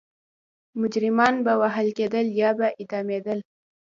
مجرمان 0.81 1.33
به 1.45 1.53
وهل 1.61 1.87
کېدل 1.97 2.25
یا 2.41 2.49
به 2.57 2.67
اعدامېدل. 2.81 3.39